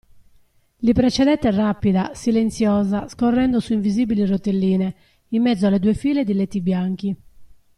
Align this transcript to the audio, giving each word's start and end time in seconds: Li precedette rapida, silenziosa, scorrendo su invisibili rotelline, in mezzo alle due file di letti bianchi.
Li 0.79 0.93
precedette 0.93 1.51
rapida, 1.51 2.09
silenziosa, 2.15 3.07
scorrendo 3.07 3.59
su 3.59 3.73
invisibili 3.73 4.25
rotelline, 4.25 4.95
in 5.27 5.43
mezzo 5.43 5.67
alle 5.67 5.77
due 5.77 5.93
file 5.93 6.23
di 6.23 6.33
letti 6.33 6.59
bianchi. 6.59 7.15